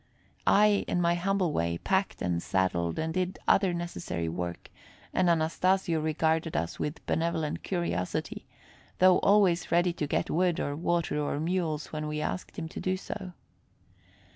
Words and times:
I 0.47 0.83
in 0.87 0.99
my 0.99 1.13
humble 1.13 1.53
way 1.53 1.77
packed 1.77 2.23
and 2.23 2.41
saddled 2.41 2.97
and 2.97 3.13
did 3.13 3.37
other 3.47 3.71
necessary 3.71 4.27
work, 4.27 4.71
and 5.13 5.29
Anastasio 5.29 5.99
regarded 6.01 6.57
us 6.57 6.79
with 6.79 7.05
benevolent 7.05 7.61
curiosity, 7.61 8.47
though 8.97 9.19
always 9.19 9.71
ready 9.71 9.93
to 9.93 10.07
get 10.07 10.31
wood 10.31 10.59
or 10.59 10.75
water 10.75 11.19
or 11.21 11.39
mules 11.39 11.93
when 11.93 12.07
we 12.07 12.19
asked 12.19 12.57
him 12.57 12.67
to 12.69 12.79
do 12.79 12.97
so. 12.97 13.33